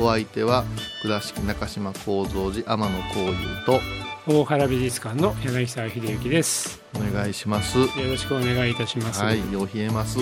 [0.00, 0.64] お相手は
[1.02, 3.34] 倉敷中島幸三寺天野幸雄
[3.66, 3.80] と
[4.28, 6.80] 大原美術館の柳沢秀幸です。
[6.94, 7.78] お願いします。
[7.78, 10.20] よろしくお願いいたします、はいよう冷えます。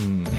[0.00, 0.24] うん。
[0.24, 0.32] ね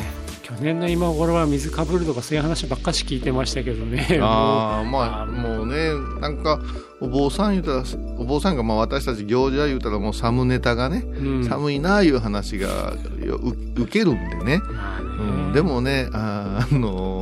[0.00, 4.18] え去年の今頃は水かぶるとかそういう話ばっかし聞いてましたけどね。
[4.20, 6.60] ああまあもうねなんか
[7.00, 7.84] お坊さん言うたら
[8.18, 11.44] お坊さんがまあ私たち行者言うたらもう寒ネタがね、うん。
[11.44, 15.06] 寒いなあいう話がよう受けるんでね、まあね。
[15.20, 17.21] うん、でもねあの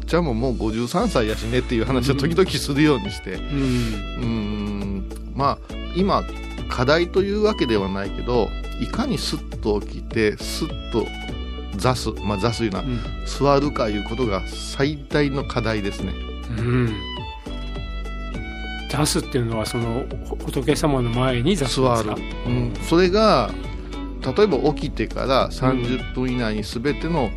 [0.00, 3.40] っちゃんももう53歳やしねっていう話を時々するようにして、うん。
[3.40, 5.58] うーんまあ
[5.96, 6.22] 今
[6.68, 8.48] 課題というわけではないけど
[8.80, 11.06] いかにスッと起きてスッと
[11.76, 13.00] 座すまあ座すいうのは、うん。
[13.26, 16.12] 座るかいうことが最大の課題ですね。
[16.58, 17.10] うん。
[18.90, 22.10] 出すっていうのはそのほ仏様の前に座す座る、
[22.46, 23.50] うん、それが
[24.36, 27.30] 例えば起きてから30分以内に全ての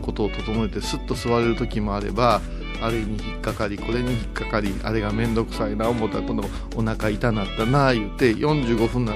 [0.00, 2.40] ことを整えてスッと座れる時もあれば
[2.82, 9.14] あれに引っかかりこれに引っかかりあれが面倒くさいな思ったら今度お腹痛なったな言うて45分な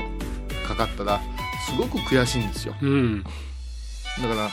[0.68, 1.20] かかったら
[1.66, 2.74] すごく悔しいんですよ。
[2.80, 3.22] うん。
[3.22, 3.30] だ
[4.28, 4.50] から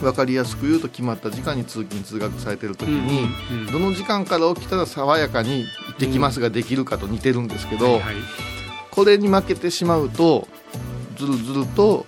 [0.00, 3.72] 分かりやすく言うと決まった時間に通勤通学されてる時に、うんうん。
[3.72, 8.14] どの時間から起きたら爽やかに行ってきますができるかと似てるんですけど、はいはい。
[8.90, 10.48] これに負けてしまうと
[11.16, 12.06] ずるずると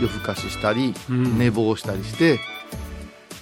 [0.00, 1.38] 夜更かししたり、うん。
[1.38, 2.40] 寝坊したりして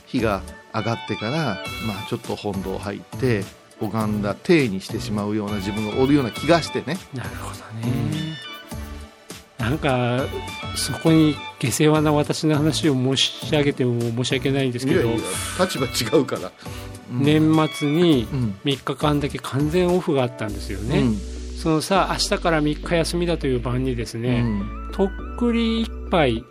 [0.06, 0.42] 日が
[0.74, 3.44] 上がってから、まあ、ちょっと本堂入って
[3.80, 6.98] 拝んだ体にしてしまうような自分がおるような気がしてね。
[7.14, 7.56] なるほど
[7.86, 8.36] ね、
[9.58, 10.24] なんか
[10.76, 15.10] そこに下世話な私の話を申し上げても申し訳ないんですけど
[15.58, 16.52] 立場違うから、
[17.10, 17.22] うん。
[17.22, 18.58] 年末にうん。
[18.64, 24.92] 3日間だけ完全オフがあったんですよね、うんそのさ明日から3日休みだという晩にですね、うん。
[24.92, 26.44] とっくり一杯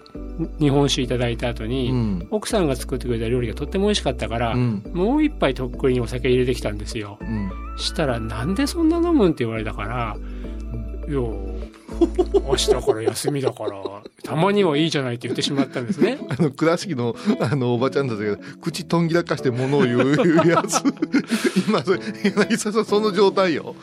[0.60, 2.28] 日本酒いただいた後に、うん。
[2.32, 4.84] 奥さんが作ってくれた料理がとっても美味しかったから、うん。
[4.94, 7.18] もう一杯とっくりにお酒入れてきたんですよ。
[7.22, 7.52] うん。
[7.78, 10.18] したらなんでそんな飲むんって言われたから、
[11.08, 13.72] いや明日から休みだから
[14.24, 16.18] たまにはいいじゃないって言ってしまったんですね。
[16.30, 20.10] あの倉敷のあのおばちゃんたちが口とんぎらかして物を言う
[20.48, 20.82] やつ。
[21.68, 23.76] 今それ柳沢さんその状態よ、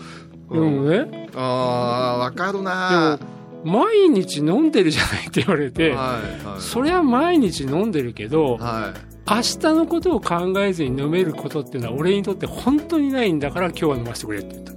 [0.52, 0.88] うん。
[0.88, 3.18] ねああわかるな。
[3.18, 3.32] でも
[3.64, 6.60] 毎日飲んでるじゃないって言われて、はいはい。
[6.60, 9.12] そりゃ毎日飲んでるけど、はい。
[9.28, 14.72] 明日のことを考えずに飲めることっていうのは俺にとって本当にないんだから今日は飲ませてくれって言った。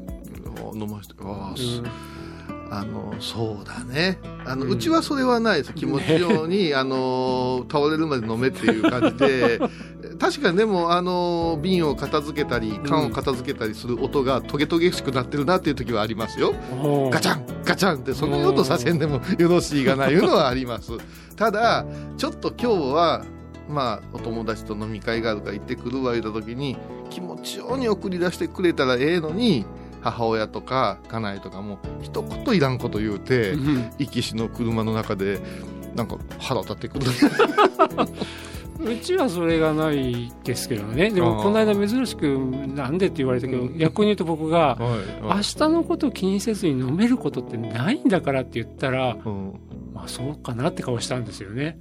[0.78, 2.72] 飲ましてああ、うん。
[2.72, 4.20] あのそうだね。
[4.46, 5.74] あの、ううんちはそれはないです。
[5.74, 9.60] 気持ちように、あの倒れるまで飲めっていう感じで
[10.20, 16.54] 確かにでもあの瓶を片付けたり缶を片付けたりする音がトゲトゲしくなってるなっていう時はありますよ。
[16.82, 17.10] おー。
[17.10, 20.92] ガチャンガチャンってその音させんでもよろしいがないうのはあります。
[21.36, 21.86] ただ
[22.18, 23.26] ちょっと今日は
[23.68, 26.78] まあお友達と飲み会があるから行ってくるわ言った時に
[27.10, 29.66] 気持ちように送り出してくれたらええのに
[30.02, 33.92] 母親とか家内とかも一言いらんこと言うてうん。
[33.98, 35.40] 行きしの車の中で
[35.96, 37.06] なんか腹立ってくる
[38.80, 41.10] うちはそれがないですけどね。
[41.10, 42.38] でもこの間珍しく
[42.76, 43.78] なんでって言われたけど、うん。
[43.78, 49.60] 逆に言うと僕がはい明日のことを気にせずに飲めることってないんだからって言ったらうん。
[49.94, 51.78] まあそうかなって顔したんですよね。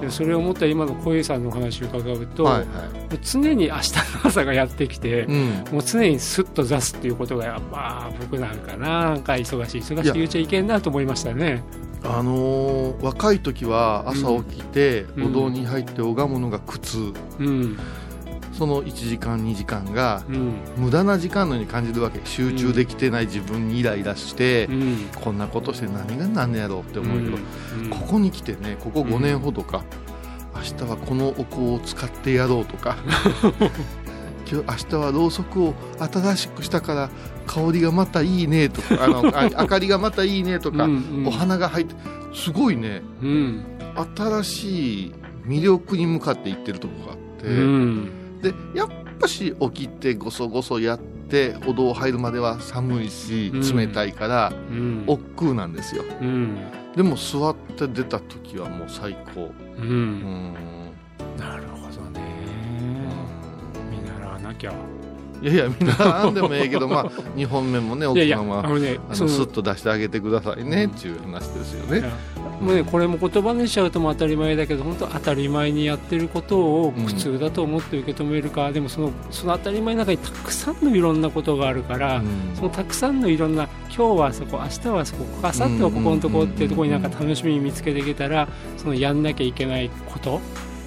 [0.00, 2.64] でそれを思った今の小遊さんのお話を伺うと、はいはい。
[2.64, 2.70] も
[3.12, 5.64] う常に明日の朝がやってきて、うん。
[5.72, 11.62] もう常にスッと出すっていうことがやっぱ僕なんかななんか忙しい忙しい言っちゃいけんなと思いましたね
[12.04, 15.26] あのー若い時は朝起きて、うん。
[15.26, 17.12] お堂に入って拝むのが苦痛。
[17.38, 17.78] うん。
[18.52, 20.54] その1時間2時間がうん。
[20.76, 22.20] 無駄な時間のように感じるわけ。
[22.24, 25.08] 集中できてない自分にイライラして、うん。
[25.20, 27.90] こんなことして何がなんねやろうって思うけど、うん。
[27.90, 29.84] ここに来てねここ5年ほどか、
[30.54, 32.96] 明日はこのお香を使ってやろうとか
[34.50, 37.10] 今日明日はろうそくを新しくしたから
[37.50, 41.26] 香りがまたいいねとか あのあ明かりがまたいいねとか、うんうん。
[41.26, 41.96] お花が入って
[42.32, 43.02] すごいね。
[43.20, 43.64] うん。
[44.16, 45.12] 新しい
[45.44, 48.10] 魅力に向かっていってるとこがあって、うん。
[48.40, 48.88] でやっ
[49.18, 53.76] ぱし起きてごそごそやって歩道入るまでは寒いしうん。
[53.76, 55.04] 冷たいからうん。
[55.08, 56.04] 億劫なんですよ。
[56.22, 56.56] うん。
[56.94, 59.50] でも座って出た時はもう最高。
[59.76, 60.20] ううん。
[60.20, 60.54] ん
[61.36, 62.20] なるほどね。
[63.90, 64.72] 見習わなきゃ
[65.42, 67.04] いやいやみんななんでもええけどまあ
[67.36, 72.08] 2本目もね奥さんはあのねあそののスッと出してあげてくださいねっていう話ですよね。
[72.60, 82.24] もうねこれも言葉にしちゃうともう当たり前だけど本当当たり前にやってることを苦痛だと思って受け止めるか、でもそのその当たり前の中にたくさんのいろんなことがあるから、うん。
[82.54, 83.66] そのたくさんのいろんな
[83.96, 88.46] 今日はそこ明日はそこ明後日はここのとこっていうところになんか楽しみに見つけていけたら
[88.76, 90.40] そのやんなきゃいけないこと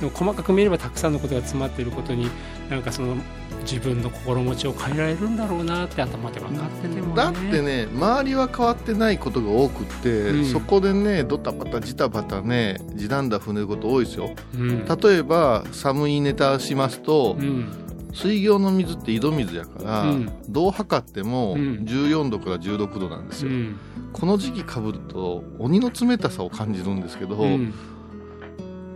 [0.04, 2.30] でも細かく見ればたくさんのことが詰まっていることに
[2.70, 3.16] なんかその
[3.62, 7.16] 自分の心持ちを変えられるんだろうなって頭で分かっててもね。
[7.16, 10.46] だってね周りは変わってないことが多くって、うん。
[10.46, 14.32] そこでねドタバタジタバタね地団だ踏ること多いですよ。
[14.56, 14.86] うん。
[14.86, 17.72] 例えば寒いネタしますと、うん。
[18.12, 20.32] 水行の水って井戸水やから、うん。
[20.50, 21.86] どう測ってもうん。
[21.88, 23.80] 14度から16度なんですよ、うん。
[24.12, 27.74] この時期かぶると鬼の冷たさを感じるんですけど、うん。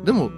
[0.04, 0.30] でも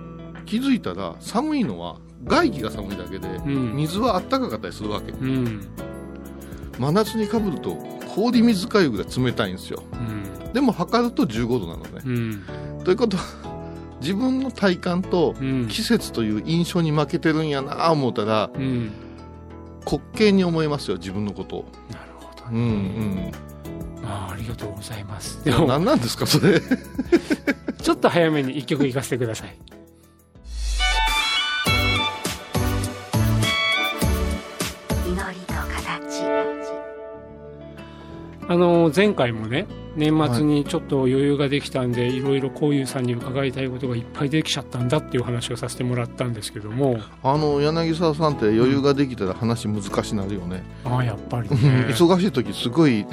[0.49, 3.75] 気づいたら寒いのは外気が寒いだけで、うん。
[3.75, 5.11] 水はあったかかったりするわけ。
[5.11, 5.61] うん。
[6.79, 7.75] 真夏にかぶると
[8.15, 9.83] 氷水かゆぐらい冷たいんですよ。
[9.93, 10.53] うん。
[10.53, 12.83] でも測ると15度なのね、うん。
[12.83, 13.23] ということは
[14.01, 15.67] 自分の体感とうん。
[15.67, 18.91] 季節という印象に負けてるんやなあ思ったらうん。
[19.85, 21.57] 滑稽に思いますよ自分のこと。
[21.57, 23.31] をなるほどうんうん。
[24.03, 25.43] ああありがとうございます。
[25.45, 26.59] でも何なんですかそれ。
[27.81, 29.55] ちょっと早めに一曲いかせてください
[38.49, 46.99] あの前回もね年末にちょっと余裕ができたんで、い、ろいろこういうさんに伺いたいことがいっぱいできちゃったんだっていう話をさせてもらったんですけども。
[47.23, 51.87] あの柳沢さんって余裕ができたら話難しくなるよね、ああやっぱりうんね。
[51.89, 53.05] 忙しい時すごい。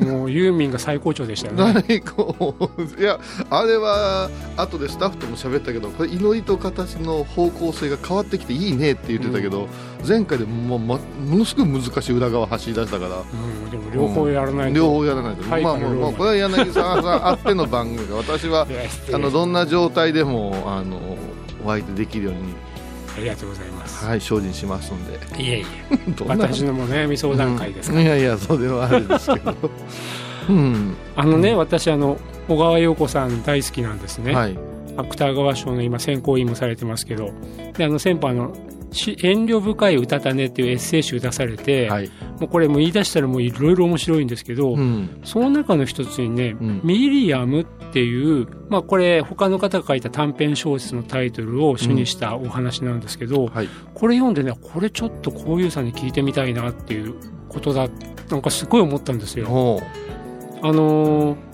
[0.00, 1.82] もうユーミンが最高潮でしたよね。
[1.88, 3.18] 何こういや
[3.48, 9.68] あれは後でスタッフとも喋ったけどこれ祈りと形の方向性が変わってきていいねって言ってたけど、
[10.06, 13.16] 前回でもう、ま、ものすごい難しい裏側走り出したから。
[13.16, 18.66] うん、でも両方やらないと、両方やらないと、はいまあもうもうこれは柳沢さんあっての番組が私は
[19.12, 21.16] あのどんな状態でもあの
[21.64, 22.54] お相手できるように、
[23.16, 25.42] ありがとうございます、はい、精進しますんで。
[25.42, 25.64] い、えいえ。
[26.26, 28.06] 私のも悩み相談会ですから、うん。
[28.06, 29.54] いやいやそれはあれですけど。
[30.48, 33.42] うん、あのね、私あの小川陽子さん。
[33.42, 34.58] 大好きなんですね、はい
[34.96, 37.30] 芥川賞の今選考委員もされてますけど
[37.76, 38.58] であの先般あのし
[38.96, 42.10] 遠慮深い歌種っていうエッセイ集出されて、はい。
[42.40, 45.20] もうこれもう言い出したらもういろいろ面白いんですけど、うん。
[45.24, 46.80] その中の一つにね、うん。
[46.82, 53.68] ミリアムっていう、まあこれ他の方が書いた短編小説のタイトルを主にしたお話なんですけど、はい。
[53.94, 57.14] これ読んでね、これちょっとこういうさんに聞いてみたいなっていう
[57.48, 57.88] ことだ、
[58.30, 59.46] なんかすごい思ったんですよ。
[59.46, 59.82] ほ
[60.62, 61.46] あのー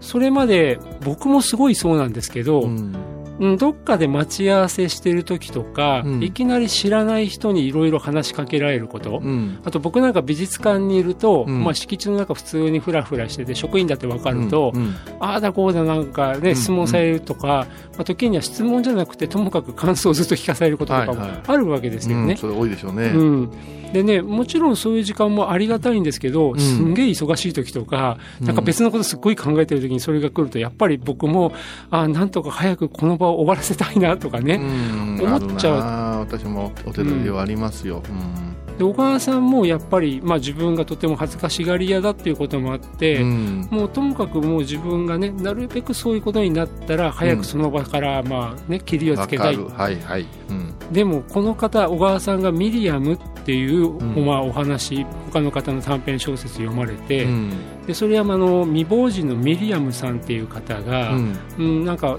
[0.00, 2.94] それまで僕もすごいそうなんですけど、う、うん
[3.40, 6.22] うん、どっかで待ち合わせしてる時とか、うん。
[6.22, 9.58] いきなり知らない人にいろいろ話しかけられること、うん。
[9.64, 11.64] あと僕なんか美術館にいると、うん。
[11.64, 14.94] まあ、敷地の中普通にフラフラしてて職員だって分かると、うん。
[15.18, 16.54] ああだこうだなんかねん。
[16.56, 17.66] 質問されるとか、
[17.96, 21.40] まあ、時には質問じゃなくてともかく感想をずっと聞かされることとかもはいはい。
[21.46, 22.32] あるわけですよね。
[22.32, 23.50] うんそれ多いでしょうね、うん
[23.92, 26.60] でね、もちろんそういう時間もありがたいんですけど、ん。
[26.60, 31.52] すんげえ忙しい時とか、なんか別のことすっごい考えてる時にそれが来ると、やっぱり僕も、
[31.90, 35.24] あなんとか早くこの場を終わらせたいなとかね、うん。
[35.24, 36.20] 思っちゃう。
[36.20, 38.49] 私もお手取りはありますよ、うん
[38.80, 43.68] で小川さんもやっぱり、まあ、自分がとても恥ずかしがり屋だっていうこともあって、うん。
[43.70, 49.56] もうともかくもう自分がね、なるべくそういうことになったら、早くその場から、まあね、切りをつけたい。
[49.58, 50.74] はいはい、うん。
[50.90, 54.24] でも、この方、小川さんがミリアムっていう、ん。
[54.24, 57.52] まあ、お話、他の方の短編小説読まれて、うん。
[57.86, 61.38] でそれはあの未亡人のミリアムさんっていう方が、うん。
[61.58, 62.18] うんなんか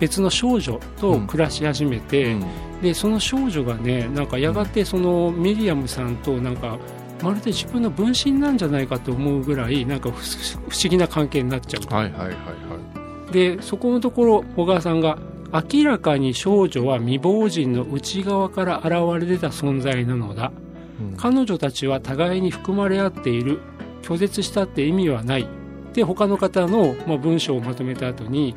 [0.00, 2.44] 別の少女と暮らし始めて、うん。
[2.82, 6.78] でその少女がねなんかやがてそのミリアムさんとなんか
[7.22, 11.94] まるで自分の分身なんじゃないかと思うぐらいなんか不不思議な関係になっちゃう。
[11.94, 15.18] はいはいはいはでそこのところ小川さんが
[15.52, 20.52] 明らかに少女は未亡人の内側から現れ出た存在なのだ。
[21.00, 21.16] い、うん。
[21.16, 23.60] 彼女たちは互いに含まれ合っている。
[24.02, 25.48] 拒絶したって意味はない。
[25.94, 28.54] で他の方の、まあ、文章をまとめた後に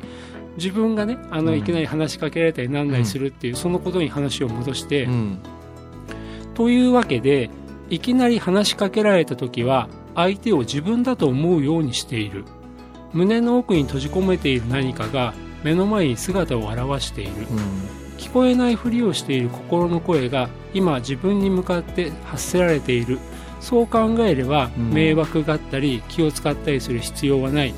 [0.58, 1.58] 自分がねあのうん。
[1.58, 5.38] いきなり話しかけられたりなんなりするっていう、そのことに話を戻して、うん。
[6.54, 7.50] というわけで
[7.88, 12.44] いきなり話しかけられた時は相手を自分だと思うようにしている。
[13.12, 15.32] 胸の奥に閉じ込めている何かが
[15.64, 17.32] 目の前に姿を現している。
[18.18, 23.18] 聞こえないふりをしている心の声が今自分に向かって発せられている。
[23.60, 24.90] そう考えればうん。
[24.92, 27.74] 迷惑があったり気を使ったりする必要はない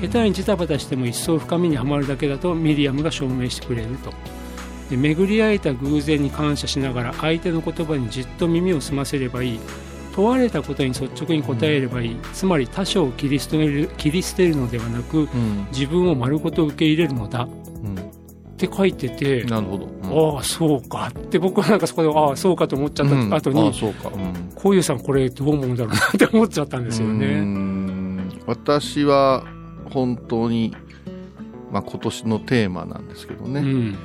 [0.00, 4.12] 下手にジタバタしても一層深みにはまるだけだとミリアムが証明してくれると。
[4.90, 9.60] で巡り合えた偶然に感謝しながら相手の言葉にじっと耳を澄ませればいい。
[10.14, 15.66] 問われたことに率直に答えればいい、つまり他者を切り捨てる切り捨てるのではなくうん。
[15.72, 17.42] 自分を丸ごと受け入れるのだ。
[17.42, 17.96] っうん。
[18.56, 20.36] て書いてて、なるほど、うん。
[20.36, 21.08] ああそうか。
[21.08, 23.34] って僕はなんかそこでああそうかと思っちゃったうん。
[23.34, 24.52] 後に、あそうか、うん。
[24.54, 27.40] こういうさんこれどう思うんだろうなって思っちゃったんですよね。
[27.40, 28.30] ん。
[28.46, 29.44] 私は
[29.90, 30.74] 本当に、
[31.70, 33.98] まあ、今年のテーマなんですけどね、うん。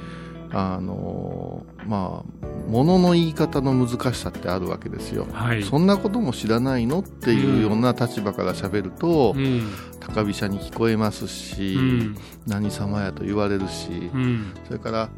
[0.54, 5.64] あのまあ物の言い方の難しさってあるわけですよ、はい。
[5.64, 9.70] そんなことも知らないのっていうような立場から喋ると、うん。
[10.00, 12.18] 高飛車に聞こえますし、うん。
[12.48, 14.54] 何様やと言われるし、うん。
[14.66, 15.10] それから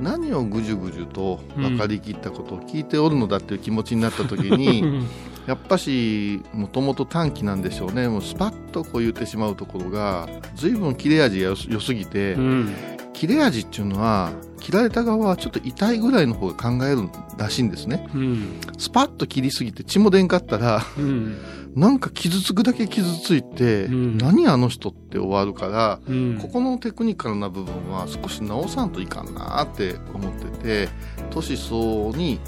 [0.00, 5.06] 何をぐじゅぐじゅと分かりきったことを聞いておるのだっていう気持ちになった時に、う ん
[5.46, 8.08] やっぱしもともと短気なんでしょうね。
[8.08, 12.74] もうスパッとこう言ってしまうところが随分切れ味が良す良すぎて、うん。
[13.12, 18.08] 切れ味っていうのは切られた側はちょっと痛いぐらいの方が考えるらしいんですね。
[18.14, 18.60] うん。
[18.78, 21.38] スパッと切りすぎて血も出んかったらうん。
[21.74, 24.18] なんか傷つくだけ傷ついて、うん。
[24.18, 26.38] 何あの人って終わるからうん。
[26.40, 30.88] ここのテクニカルな部分は少し直さんといかんなって思ってて
[31.30, 32.40] 年相応に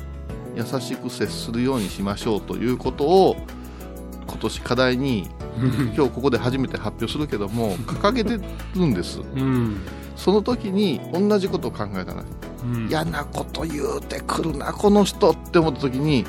[0.55, 3.37] 優しく接するようにしましょうということを
[4.27, 5.31] 今年課題に
[5.95, 8.39] 今日ここで初めて発表するけども掲げて
[8.75, 9.21] るんです。
[9.21, 9.77] うん。
[10.17, 12.25] その時に同じことを考えたら
[12.65, 12.89] うん。
[12.89, 16.25] 嫌なこと言うてくるなこの人って思った時に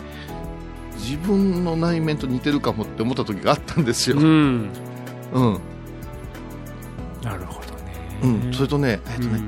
[0.98, 4.18] 自分の内面と似てるかもって思った時があったんですよ。
[4.18, 4.24] う。
[4.24, 4.70] ん。
[5.34, 5.60] うん、
[7.24, 8.46] なるほどね。
[8.46, 9.42] うん、それとね、えっとね、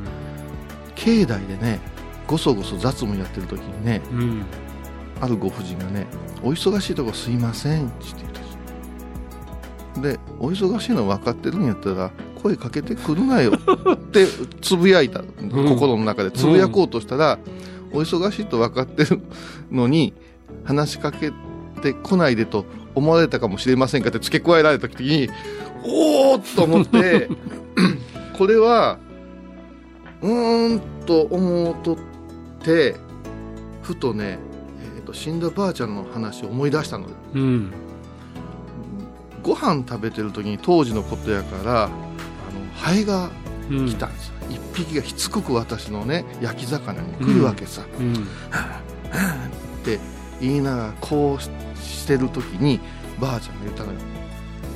[0.95, 1.79] 境内でね
[2.27, 4.01] ごそごそ雑務やってる時にね
[5.21, 6.07] あるご婦人がね
[6.43, 8.39] 「お忙しいとこすいません」って言ってたんで
[9.95, 10.01] す。
[10.01, 14.25] で「お忙しいの分かってるんやったら声かけてくるなよ」って
[14.61, 16.31] つぶやいた、心の中で。
[16.31, 17.39] つぶやこうとしたら、
[17.91, 19.21] お忙しいと分かってる
[19.71, 20.13] のに
[20.63, 21.31] 話しかけ
[21.81, 24.09] てこないでと思われたかもしれませんか？
[24.09, 25.29] って付け加えられた時に
[25.83, 27.29] おおと思って
[28.37, 28.97] これは
[30.21, 31.97] うーんと思うとっ
[32.63, 32.95] て
[33.81, 34.39] ふとね、
[35.15, 37.71] 死んだばあちゃんの話を思い出したのうん。
[39.41, 41.95] ご飯食べてる時に当時のことやからあの
[42.75, 43.29] ハエが
[43.69, 43.87] うん。
[43.87, 48.13] 来たんですよ、一匹がしつこく私のね焼き魚に来るわけさ、うん。
[48.13, 48.17] っ
[49.83, 49.99] て
[50.39, 51.49] 言いながらこうし
[51.81, 52.79] してる時に
[53.19, 53.99] ばあちゃんが言ったのよ。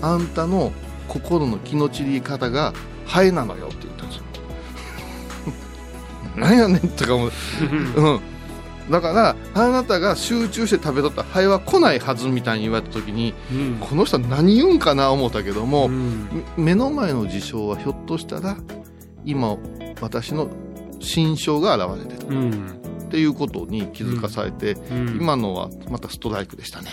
[0.01, 0.71] あんたの
[1.07, 2.73] 心の気の散り方が
[3.05, 4.23] ハエなのよって言ったんですよ。
[6.35, 7.31] 何やねんとか思う。
[7.95, 8.19] うん
[8.89, 15.11] だからあなたが集中して食べとったハエは来ないはずみたいに言われた時にうんこの人は何言うんかな？
[15.11, 16.27] 思ったけども、うん。
[16.57, 18.57] め目の前の事象はひょっとしたら
[19.25, 19.57] 今
[20.01, 20.49] 私の
[20.99, 22.79] 心象が現れてるうん。
[23.09, 25.17] っていうことに気づかされて、うん。
[25.19, 26.89] 今のはまたストライクでしたね、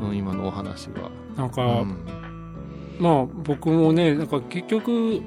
[0.00, 0.08] うん。
[0.08, 1.96] うん、今のお話は、なんか、うん。
[2.98, 5.20] まあ僕もねなんか結局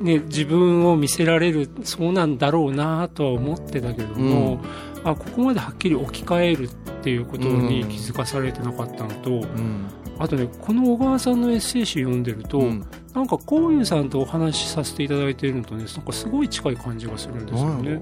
[0.00, 4.60] ね自分を見せられるそうなんだろうなとは思ってたけども、
[5.04, 6.68] あここまではっきり置き換えるっ
[7.02, 9.86] ていうことに気づかされてなかったのと、うん。
[10.18, 12.86] あとねこの小川さんのエッセイ集読んでると、うん。
[13.14, 18.00] なんかこういうさんとお話しさせていただいているのとねなんかすごい近い感じがするんですよね。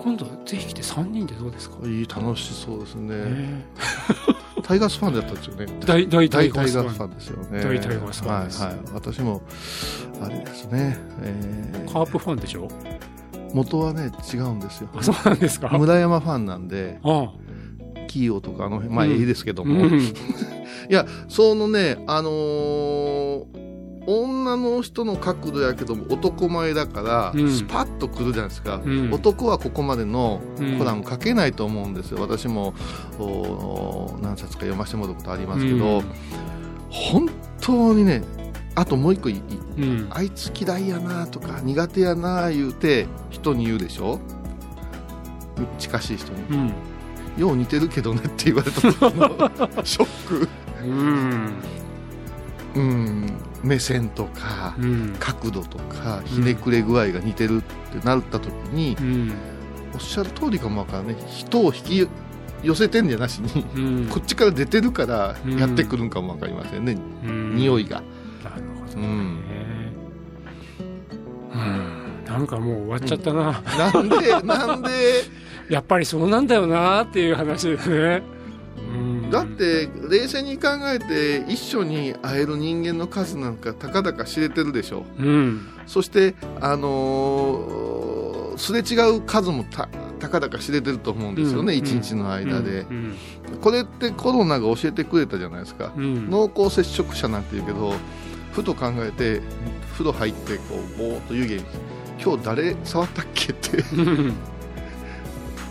[0.00, 3.66] 今度ぜひ来て3人でどうですか、いい楽しそうですね、ね。
[4.62, 5.66] タイガースファンだったんですよね。
[5.84, 6.84] 大大大タイガースファン。
[6.84, 7.60] タイガースファンですよね。
[7.64, 8.62] 大タイガースファンです。
[8.62, 8.80] はいはい。
[8.94, 9.42] 私も
[10.22, 11.92] あれですね、えー。
[11.92, 12.68] カープファンでしょ？
[13.54, 14.88] 元はね違うんですよ。
[14.96, 15.68] あそうなんですか？
[15.78, 17.32] 村山ファンなんであ
[18.08, 19.12] キーオとかあの辺まあうん。
[19.12, 20.12] いいですけどうも、 いん
[20.88, 23.44] やそのねあのー
[24.10, 27.50] 女の人の角度やけども男前だから、うん。
[27.50, 29.10] スパッとくるじゃないですか、うん。
[29.12, 30.78] 男はここまでのうん。
[30.78, 32.18] コラム書けないと思うんですよ。
[32.22, 32.72] 私も
[33.18, 36.02] お何冊か読ませてもらったことありますけど、
[36.88, 37.28] 本
[37.60, 38.22] 当にね
[38.78, 39.42] あともう一個いい。
[39.78, 39.82] うん。
[39.82, 44.20] うんあいつ嫌いやなとか苦手やな言うて人に言うでしょ？
[45.78, 46.42] 近しい人に。
[46.50, 46.72] うん。
[47.36, 49.04] よう似てるけどねって言われた時の
[49.84, 50.48] ショック。
[50.84, 51.52] うん。
[52.76, 53.26] うん。
[53.64, 55.16] 目線とかうん。
[55.18, 59.32] 角度とかひねくれ具合が似てるってなった時に、うん。
[59.94, 61.16] おっしゃる通りかもわからんね。
[61.26, 62.08] 人を引き
[62.62, 64.06] 寄せてんじゃなしにうん。
[64.08, 65.58] こっちから出てるからうん。
[65.58, 67.56] やってくるんかもわかりませんね、うん。
[67.56, 68.02] 匂いが。
[68.96, 69.02] うん。
[71.52, 74.90] うんなんかもう終わっちゃったな、なんで、なんで、
[75.70, 78.22] やっぱりそうなんだよなっていう話ですね、
[78.76, 78.80] う
[79.26, 79.30] ん。
[79.30, 85.04] だって冷静に考えて一緒に会える人間の数なんかたかだか知れてるでしょ。
[85.18, 85.68] うん。
[85.86, 87.88] そして、あのー
[88.58, 91.78] すれ違う数もたたかだか知れてると思うんですよね、うん。
[91.78, 93.14] 一日の間で、うん。
[93.60, 96.28] これってコロナが教えてくれたじゃないですか、うん。
[96.28, 97.94] 濃厚接触者なんて言うけど
[98.58, 99.40] ふと考えて
[99.92, 100.62] 風呂入ってこ
[100.96, 101.64] うぼーっと湯気に
[102.22, 103.78] 今日誰触ったっけって。
[103.94, 104.34] う ん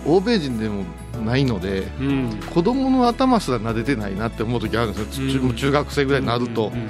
[0.05, 0.85] 欧米人でも
[1.25, 2.39] ないのでうん。
[2.49, 5.49] 子供の頭すら撫でてないなって思う時あるんですよ、うん。
[5.49, 6.89] 中中学生ぐらいになると、うん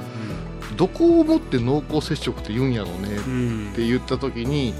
[0.75, 3.69] どこをもって濃厚接触って言うんやろうねうん。
[3.71, 4.75] って言った時に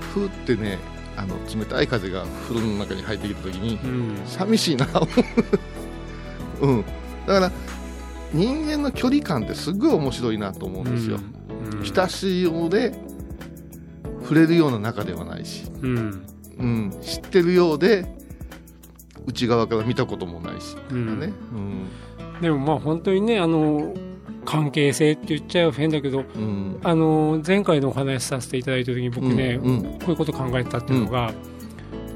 [0.00, 0.80] ふーってね
[1.16, 4.16] あの冷たい風が風呂の中に入ってきた時にうん。
[4.26, 4.88] 寂しいな。
[6.60, 6.84] うん。
[7.24, 7.52] だから
[8.32, 11.18] 人間の距離感ってすっごい面白いなと思うんですよ、
[11.72, 11.84] うん。
[11.84, 12.94] 親しいようで
[14.22, 16.26] 触れるような仲ではないし、うん。
[16.58, 18.06] うん、知ってるようで
[19.26, 21.20] 内側から見たこともないし、うん。
[21.20, 21.32] ね。
[22.40, 23.94] でもまあ本当にねあの
[24.44, 26.42] 関係性って言っちゃう変だけどうん。
[26.42, 29.82] うんあの前回のお話しさせていただいた時に僕ね、うんうん。
[29.82, 31.32] こういうこと考えたっていうのが、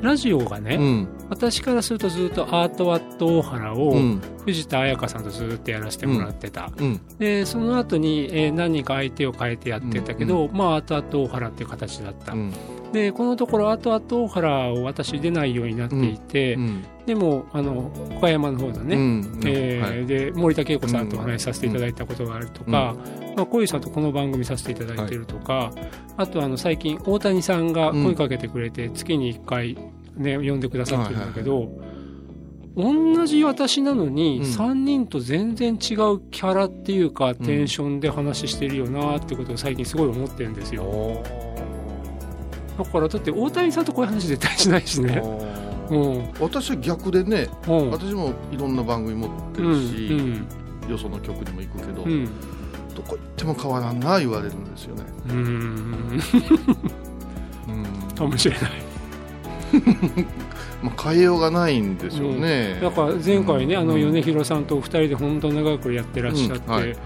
[0.03, 1.09] ラジオがね、うん。
[1.29, 4.23] 私からするとずっとアートワット大原をうん。
[4.45, 7.01] 藤田彩香さんとずっとやらせてもらってた、うん。
[7.19, 12.53] でその後に、えー何人か相手を変えてやってたけど、まあアートワット大原っていう形だった、うん
[12.93, 16.85] でこのところアートワット大原を私出ないようになっていて、うん。
[17.07, 19.41] でもあの岡山の方のね、うん。
[19.45, 20.07] えーはい。
[20.07, 22.97] で森田恵子さんとお話しさせていただいたことがあるとか、
[23.37, 25.73] まあ、小遊さんとこの番組させていただいてるとか、
[26.17, 29.79] あとあの最近大谷さんが声かけてくれて月に1回、
[30.17, 31.71] ね、呼んでくださってるんだけど、
[32.77, 34.45] 同じ私なのにうん。
[34.45, 41.23] 3人と全然違うキャラっていうか、テンションで話してるよなってことを最近すごい思ってるんですよ
[42.83, 45.23] だからだって大谷さんとこういう話絶対しないしね
[45.91, 52.29] うん私は逆でねうん私もいろんな番組持ってうんるし、よその局にも行くけど、うん
[52.95, 55.05] どこ行っても変わらんな言われるんですよね、
[58.19, 58.71] かもしれない
[60.83, 66.97] まあ、変えようがないんでしょうね、だから前回ね、うんあの米広さんとお二人で本当長くやってらっしゃって、うんはいは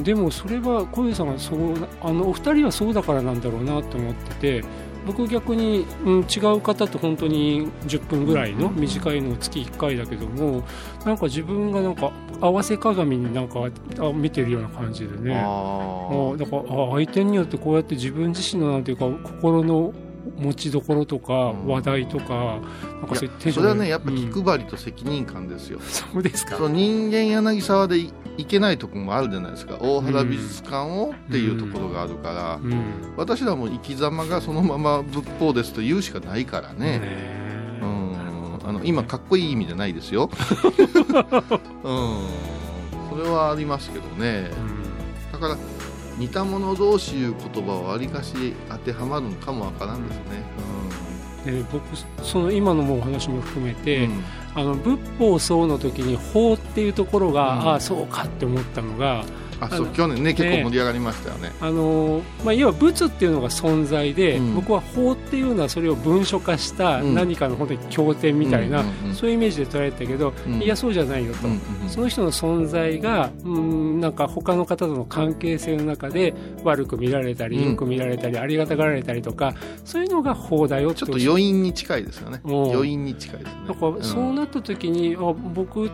[0.00, 4.64] いでもそれは小遊さんがそうあのお二人はそうだからなんだろうなと思ってて
[5.06, 10.62] 僕逆に、うん、違う方と本当に10分ぐらいの短いのを月1回だけども
[11.04, 13.60] なんか自分がなんか合わせ鏡になんか
[13.98, 15.34] あ見てるような感じでね。
[15.34, 19.92] ああだからあ相手によってこうやって自分自身のなんていうか心の
[20.38, 21.66] 持ちどころとかうん。
[21.66, 22.60] 話題とか、
[23.00, 24.44] なんかそうそれはねやっぱ気うん。
[24.44, 26.56] 配りと責任感ですよ、そうですか。
[26.56, 29.76] その人間柳沢でいいけないところもあるじゃないですか。
[29.80, 33.14] 大原美術館をっていうところがあるから、うん。
[33.16, 37.42] 私らも生き様がそのまま仏法ですと言うしかないからね、ね
[37.82, 40.30] うん、あの今かっこいい意味じゃないですよ、
[41.84, 42.28] うん、
[43.10, 44.50] それはありますけどね。
[45.32, 45.56] だから
[46.18, 50.22] 似た者同士いう言葉はわりかし当てはまるのかもわからんですね、
[51.44, 51.82] で僕
[52.22, 53.76] その今のもお話も含めうん。
[53.76, 54.08] て、
[54.54, 57.68] あの仏法僧の時に法っていうところが、うん。
[57.70, 59.24] ああそうかって思ったのが
[59.62, 61.52] あそう去年ね結ね構盛り上がりましたよね。
[61.60, 64.54] あの、まあ、要は仏っていうのが存在で、うん。
[64.56, 67.14] 僕は法っていうのはそれを文書化したうん。
[67.14, 70.62] 何かの本当に経典みたいな、そういうイメージで捉えてたけど、うん。
[70.62, 71.48] いやそうじゃないよと。
[71.88, 77.70] その人の存在が、うん、なんか他の方との関係性の中で悪く見られたり、うん。
[77.70, 82.40] よく見られたり、ありがたがられたりとか、そういうのが法だよちょっと余韻に近いですよね。
[82.44, 82.72] うん。
[82.72, 83.60] 余韻に近いですね。
[83.68, 85.90] だからそうなった時に、あ僕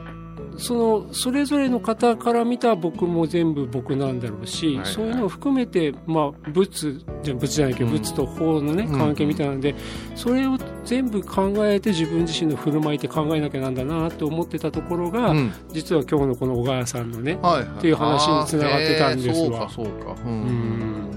[0.58, 4.86] そのそれぞれの方から見た僕も全部僕なんだろうし、はいはい。
[4.86, 7.98] そういうのを含めて、まあ、仏じゃ仏じゃないけど、うん。
[7.98, 8.98] 仏と法の、ね、うん。
[8.98, 9.74] 関係みたいなので、
[10.16, 15.52] それを全部考えて自分自身の振る舞いって考えなきゃなんだなと思ってたところが、うん。
[15.70, 19.70] 実は今日のこの小川さんのね、はいはい、っていう話に繋がってたんですわ。
[19.70, 21.08] そうかそうかうんうん。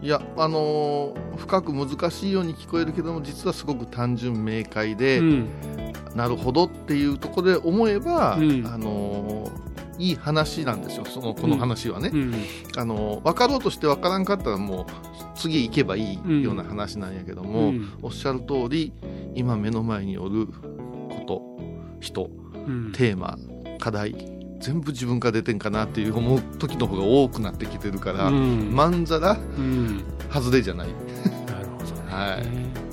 [0.00, 5.48] いやあのー深く難しいように聞こえるけども実はすごく単純明快で、うん
[6.18, 8.66] なるほどっていうところで思えば、うん。
[8.66, 9.68] あのー
[10.00, 12.34] いい話なんですよそのこの話はね、うん。
[12.76, 14.86] あのー分かろうとして分からんかったらもう
[15.34, 17.92] 次行けばいいような話なんやけども、うん。
[18.02, 18.92] おっしゃる通り
[19.34, 21.42] 今目の前におること
[22.00, 22.92] 人うん。
[22.92, 23.38] テーマ
[23.78, 24.14] 課題
[24.60, 28.74] 全部自分から出てんかなっていう思う時の方が多くなってきてるから、うん。
[28.74, 30.02] まんざらうん。
[30.32, 30.88] 外れじゃない。
[31.46, 32.12] なるほどね。
[32.12, 32.38] は
[32.84, 32.87] い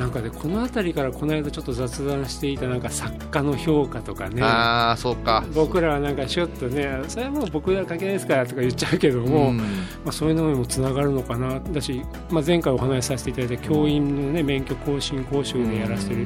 [0.00, 4.42] なんかねこの辺りからこの間ちょっと雑談していたなんか作家の評価とかね。
[4.42, 5.44] ああそうか。
[5.54, 9.58] 僕らはなんかちょっとねそれはもう僕ら関係ないですからとか言っちゃうけども、うん。
[9.58, 9.64] ま
[10.06, 11.60] あ、そういうのにもつながるのかな。
[11.60, 16.24] だし、まあ、前回お話しさせていただいた教員の、ね、免許更新講習でやらせてい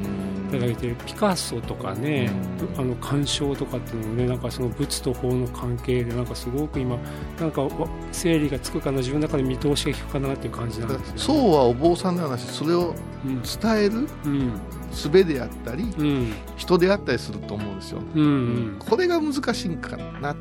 [0.51, 2.29] ただいてるピカソとかね、
[2.77, 6.97] あの鑑賞とかっていうのもねなんかその仏と法の関係でなんかすごく今
[7.39, 7.69] なんかわ
[8.11, 13.41] 整理がつくかな自分の中で見通しが利くかなっていう感じなんですよ、そうはお坊さんの話それをうん。
[13.41, 14.59] 伝えるうん。
[14.91, 16.33] 術であったりうん。
[16.55, 18.01] 人であったりすると思うんですよ。
[18.15, 18.75] うんうん。
[18.79, 20.35] これが難しいんかな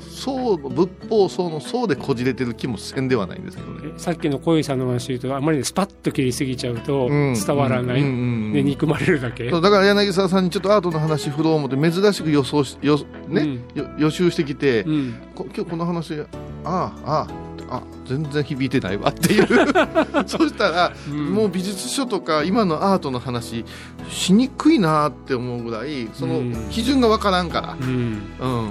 [0.00, 3.92] そう仏法僧の僧でこじれてる気もせんではないんですけどね。
[3.96, 8.06] えさっきの小井さんの話で言うとあまりにスパッと切りすぎちゃうとうん伝わらない、うん。
[8.06, 9.48] うんうんで憎まれるだけ。
[9.50, 15.14] そうだから柳沢さんにちょっとアートの話振ろう思って珍しく予想しよ、ねよ予習してきて、うん。
[15.34, 16.26] こ今日この話あ
[16.64, 17.26] ああ
[17.70, 19.46] あ全然響いてないわっていう。
[20.26, 21.32] そしたら、うん。
[21.32, 23.64] もう美術書とか今のアートの話
[24.08, 26.52] しにくいなって思うぐらいそのうん。
[26.70, 27.76] 基準がわからんから。
[27.80, 28.22] うん。
[28.40, 28.68] うん、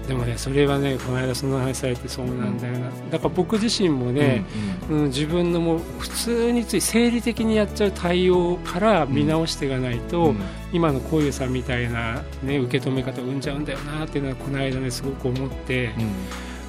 [0.00, 4.44] でもねそれはねこの間その話されてそうなんだよな、だから僕自身もね、
[4.90, 10.40] うん自分のもう普通につい生理的にやっちゃう対応から見直していかないと、うん。
[10.72, 15.90] 今のこういうさんみたいな、ね、受け止め方を生んじゃうんだよなっていうのはこの間ねすごく思って、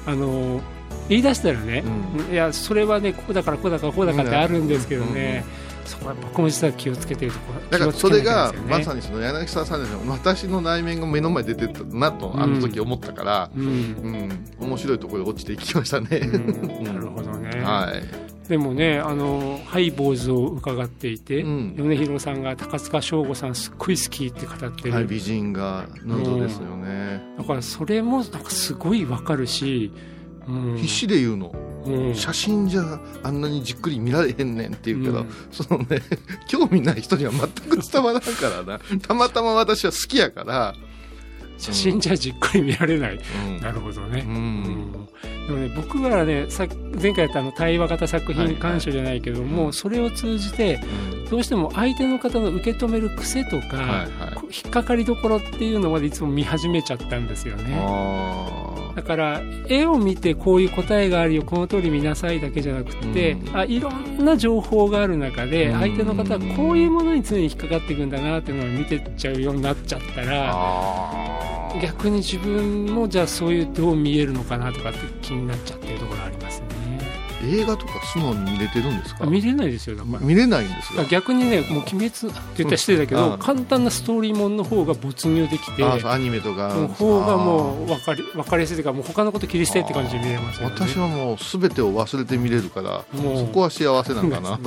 [0.06, 0.60] あの
[1.08, 1.82] 言い出したらね、
[2.30, 5.44] いやそれはねこうだからこうだからこうだからってあるんですけどね、
[5.84, 13.64] そこは僕も実は気をつけてるところだからそれがまさにその柳沢さんですよ私の内面が目の前に出てたなとあの時思ったから、うん。
[13.64, 16.38] うん面白いところで落ちていきましたね、う
[16.80, 16.84] ん。
[16.84, 18.48] なるほどね、はい。
[18.48, 21.74] でもねあのハイボーズを伺っていて、うん。
[21.76, 29.92] 米広さんが高塚翔吾さんすっごい好きって語ってる、はい、美人がヌードですよね、だからそれもなんかすごいわかるし、
[30.46, 31.54] うん、必死で言うの、
[31.86, 32.14] うん。
[32.14, 35.28] 写真じゃあんなにじっくり見られへんねんって言うけど、うん。
[35.50, 36.02] そのね
[36.48, 38.80] 興味ない人には全く伝わらんからな。
[39.06, 40.74] たまたま私は好きやから、
[41.58, 43.60] 写真じゃじっくり見られない、うん。
[43.60, 44.24] なるほどね。
[44.26, 45.03] う、うんん
[45.46, 46.66] でもね僕はねさ
[47.00, 50.80] 前回やったあの対話型作品鑑賞じゃないけども、はいそれを通じて
[51.30, 54.08] どうしても相手の方の受け止める癖とか、はいはい。
[54.64, 57.76] 引っかかりどころっていうのまでいつも見始めちゃったんですよね。
[57.80, 63.56] あだから絵を見てこういう答えがあるよこの通り見なさいだけじゃなくて、うん。
[63.56, 65.80] あいろんな情報がある中でうん。
[65.80, 71.33] 相手の方はこういうものに常に引っかかっていくんだなっていうのを見てっちゃうようになっちゃったら
[71.82, 76.66] 逆に自分もじゃあそういうどう見えるのかなとかって気になっちゃってるところありますね。
[77.46, 79.24] 映画とか素直に見れてるんですか？
[79.24, 82.16] あ見れないですよだから見れないんですが逆にねもう鬼滅って
[82.56, 86.68] 言ったら失礼だけど、うん簡単なストーリーもんの方が没入できてアニメとか。
[86.74, 90.74] の方がもう分かり分かりやすいというかもう他のこと切り捨てって感じで見れますよね。
[90.74, 93.36] 私はもう全てを忘れて見れるからもう。
[93.40, 94.56] そこは幸せなんだな。
[94.56, 94.62] ね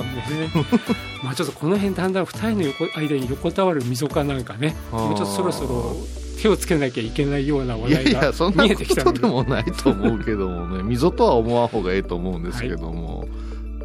[1.24, 4.76] まあちょっとこの辺だんだん二人の横間に横たわる溝かなんかね。
[4.92, 5.96] もうちょっとそろそろ
[6.40, 9.20] 手をつけなきゃいけないような話いやい題がやそんな見えてきたので。
[9.20, 10.82] ことでもないと思うけどもね。
[10.82, 13.26] 溝とは思わん方がいいと思うんですけども、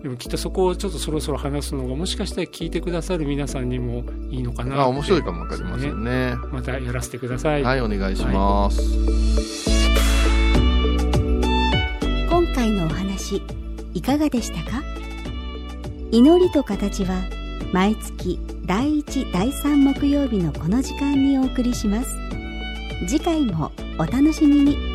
[0.01, 6.35] でもきっとそこをちょっとそろそろ話すのがもしかしたら聞いてくださる皆さんにもいいのかなあ面白いかもわかりませんね。
[6.51, 8.81] またやらせてください、はいお願いします、
[12.29, 13.41] 今回のお話
[13.93, 14.83] いかがでしたか？
[16.11, 17.15] 祈りと形は
[17.71, 22.15] 毎月第1第3木曜日のこの時間にお送りします
[23.07, 24.92] 次回もお楽しみに。